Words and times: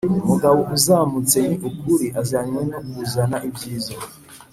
umugabo 0.23 0.59
uzamutse 0.75 1.37
Ni 1.49 1.55
ukuri 1.69 2.07
azanywe 2.21 2.61
no 2.71 2.79
kuzana 2.89 3.37
ibyiza 3.47 3.95